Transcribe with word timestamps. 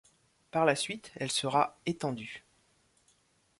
Par 0.49 0.65
la 0.65 0.75
suite, 0.75 1.11
elle 1.17 1.29
sera 1.29 1.77
étendue. 1.85 2.43